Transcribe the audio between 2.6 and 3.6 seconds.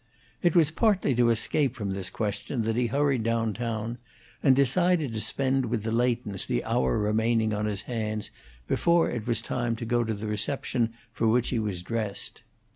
that he hurried down